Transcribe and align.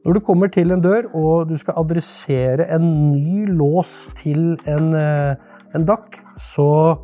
Når 0.00 0.16
du 0.16 0.20
kommer 0.24 0.48
til 0.48 0.72
en 0.72 0.80
dør 0.80 1.10
og 1.12 1.50
du 1.50 1.56
skal 1.60 1.76
adressere 1.76 2.66
en 2.72 2.86
ny 3.12 3.44
lås 3.52 4.08
til 4.16 4.54
en, 4.70 4.94
eh, 4.96 5.34
en 5.76 5.84
dakk, 5.84 6.16
så, 6.40 6.96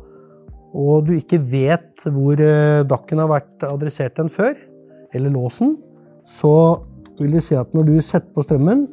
og 0.73 1.05
du 1.05 1.13
ikke 1.13 1.37
vet 1.51 2.07
hvor 2.09 2.41
dakken 2.89 3.21
har 3.21 3.29
vært 3.29 3.67
adressert 3.67 4.17
den 4.17 4.29
før, 4.33 4.57
eller 5.13 5.29
låsen, 5.29 5.77
så 6.25 6.83
vil 7.19 7.37
det 7.37 7.43
si 7.45 7.55
at 7.57 7.73
når 7.73 7.87
du 7.87 7.93
setter 8.01 8.33
på 8.33 8.43
strømmen 8.45 8.87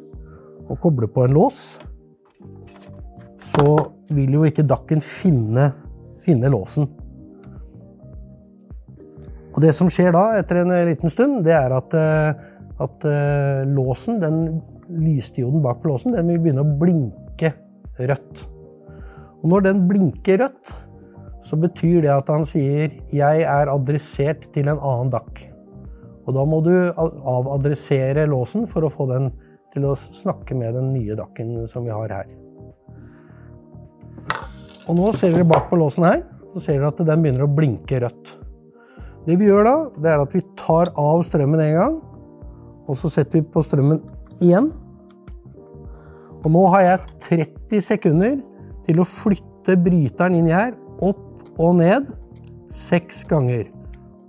og 0.69 0.79
kobler 0.81 1.09
på 1.11 1.25
en 1.25 1.35
lås, 1.35 1.59
så 3.55 3.73
vil 4.13 4.37
jo 4.37 4.45
ikke 4.47 4.65
DAC-en 4.67 5.01
finne, 5.01 5.71
finne 6.25 6.49
låsen. 6.53 6.87
Og 9.55 9.61
det 9.63 9.71
som 9.77 9.89
skjer 9.91 10.11
da, 10.11 10.25
etter 10.39 10.61
en 10.61 10.73
liten 10.89 11.11
stund, 11.11 11.39
det 11.45 11.53
er 11.55 11.73
at 11.77 11.93
eh, 11.95 12.43
at 12.83 13.05
uh, 13.07 13.63
låsen, 13.67 14.19
den 14.19 14.61
lysdioden 14.89 15.63
bak 15.63 15.81
på 15.81 15.93
låsen, 15.93 16.15
den 16.15 16.27
vil 16.31 16.41
begynne 16.43 16.65
å 16.65 16.75
blinke 16.79 17.53
rødt. 17.99 18.43
Og 19.41 19.51
når 19.53 19.67
den 19.69 19.85
blinker 19.89 20.41
rødt, 20.43 20.73
så 21.45 21.57
betyr 21.61 22.01
det 22.01 22.11
at 22.11 22.29
han 22.33 22.45
sier 22.45 22.89
'jeg 23.13 23.41
er 23.45 23.69
adressert 23.69 24.51
til 24.53 24.67
en 24.67 24.79
annen 24.79 25.11
dakk'. 25.13 25.45
Og 26.25 26.33
da 26.33 26.45
må 26.45 26.61
du 26.65 26.73
avadressere 26.97 28.25
låsen 28.25 28.65
for 28.67 28.81
å 28.81 28.89
få 28.89 29.05
den 29.11 29.29
til 29.73 29.85
å 29.85 29.95
snakke 29.95 30.55
med 30.57 30.73
den 30.73 30.93
nye 30.93 31.15
DAC-en 31.15 31.67
som 31.67 31.85
vi 31.85 31.93
har 31.93 32.09
her. 32.09 32.25
Og 34.89 34.97
nå 34.97 35.13
ser 35.13 35.33
dere 35.33 35.45
bak 35.45 35.69
på 35.69 35.77
låsen 35.77 36.05
her, 36.05 36.23
så 36.53 36.63
ser 36.63 36.79
dere 36.79 36.87
at 36.87 36.97
den 36.97 37.21
begynner 37.21 37.45
å 37.45 37.55
blinke 37.55 37.99
rødt. 38.01 38.33
Det 39.25 39.37
vi 39.37 39.45
gjør 39.49 39.65
da, 39.65 39.75
det 40.01 40.11
er 40.11 40.21
at 40.21 40.33
vi 40.33 40.41
tar 40.57 40.91
av 40.97 41.23
strømmen 41.25 41.61
en 41.61 41.77
gang, 41.77 41.95
og 42.85 42.97
så 42.99 43.09
setter 43.11 43.39
vi 43.39 43.47
på 43.49 43.63
strømmen 43.65 44.01
igjen. 44.39 44.71
Og 46.45 46.51
nå 46.53 46.61
har 46.75 46.85
jeg 46.85 46.99
30 47.25 47.81
sekunder 47.81 48.37
til 48.85 49.01
å 49.01 49.07
flytte 49.09 49.77
bryteren 49.81 50.37
inni 50.37 50.53
her 50.53 50.75
opp 51.03 51.23
og 51.57 51.77
ned 51.79 52.11
seks 52.75 53.23
ganger. 53.29 53.65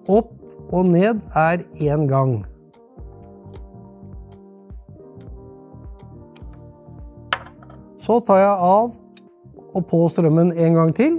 Opp 0.09 0.33
og 0.73 0.89
ned 0.89 1.21
er 1.37 1.65
én 1.77 2.07
gang. 2.09 2.39
Så 8.07 8.21
tar 8.23 8.39
jeg 8.39 8.67
av 8.71 8.95
og 9.77 9.89
på 9.91 10.05
strømmen 10.09 10.53
en 10.55 10.79
gang 10.79 10.93
til. 10.97 11.19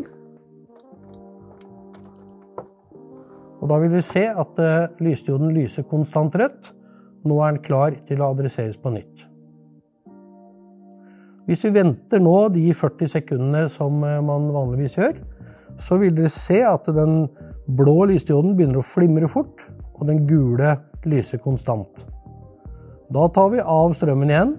Og 3.59 3.69
da 3.69 3.79
vil 3.81 3.97
du 3.97 4.01
se 4.05 4.23
at 4.23 4.61
eh, 4.63 4.87
lysdioden 5.03 5.51
lyser 5.51 5.83
konstant 5.89 6.35
rødt. 6.39 6.71
Nå 7.27 7.39
er 7.43 7.55
den 7.55 7.63
klar 7.65 7.95
til 8.07 8.21
å 8.21 8.31
adresseres 8.33 8.79
på 8.79 8.93
nytt. 8.93 9.25
Hvis 11.47 11.63
vi 11.63 11.71
venter 11.77 12.19
nå 12.19 12.35
de 12.51 12.65
40 12.75 13.11
sekundene 13.13 13.67
som 13.71 14.01
eh, 14.03 14.19
man 14.23 14.49
vanligvis 14.51 14.97
gjør, 14.99 15.15
så 15.79 15.95
vil 16.01 16.15
dere 16.15 16.31
se 16.33 16.59
at 16.67 16.87
den 16.91 17.21
blå 17.77 18.07
lysdioden 18.09 18.55
begynner 18.57 18.81
å 18.81 18.85
flimre 18.85 19.29
fort, 19.31 19.63
og 19.97 20.09
den 20.09 20.25
gule 20.29 20.75
lyser 21.07 21.39
konstant. 21.41 22.03
Da 23.13 23.29
tar 23.31 23.53
vi 23.53 23.63
av 23.63 23.95
strømmen 23.95 24.33
igjen, 24.33 24.55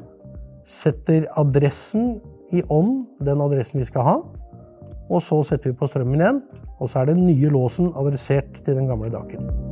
setter 0.69 1.29
adressen 1.37 2.17
i 2.57 2.65
ånd, 2.73 3.05
den 3.25 3.45
adressen 3.45 3.83
vi 3.83 3.89
skal 3.89 4.07
ha, 4.09 4.19
og 5.09 5.25
så 5.25 5.43
setter 5.45 5.73
vi 5.73 5.79
på 5.81 5.89
strømmen 5.89 6.25
igjen, 6.25 6.45
og 6.79 6.89
så 6.89 7.03
er 7.03 7.13
den 7.13 7.27
nye 7.27 7.53
låsen 7.53 7.93
adressert 7.97 8.63
til 8.65 8.81
den 8.81 8.89
gamle 8.89 9.13
daken. 9.13 9.68